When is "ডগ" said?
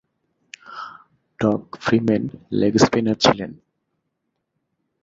1.39-1.61